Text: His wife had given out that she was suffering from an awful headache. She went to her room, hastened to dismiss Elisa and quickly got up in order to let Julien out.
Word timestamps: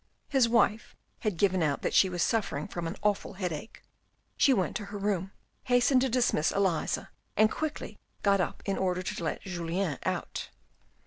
His 0.29 0.49
wife 0.49 0.95
had 1.19 1.37
given 1.37 1.61
out 1.61 1.83
that 1.83 1.93
she 1.93 2.09
was 2.09 2.23
suffering 2.23 2.67
from 2.67 2.87
an 2.87 2.95
awful 3.03 3.33
headache. 3.33 3.83
She 4.35 4.51
went 4.51 4.75
to 4.77 4.85
her 4.85 4.97
room, 4.97 5.31
hastened 5.65 6.01
to 6.01 6.09
dismiss 6.09 6.51
Elisa 6.51 7.11
and 7.37 7.51
quickly 7.51 7.99
got 8.23 8.41
up 8.41 8.63
in 8.65 8.79
order 8.79 9.03
to 9.03 9.23
let 9.23 9.41
Julien 9.43 9.99
out. 10.03 10.49